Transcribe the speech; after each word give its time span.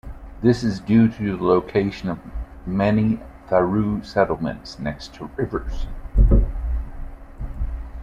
This 0.41 0.63
is 0.63 0.79
due 0.79 1.07
to 1.09 1.37
the 1.37 1.43
location 1.43 2.09
of 2.09 2.17
many 2.65 3.19
Tharu 3.47 4.03
settlements 4.03 4.79
next 4.79 5.13
to 5.13 5.29
rivers. 5.35 5.85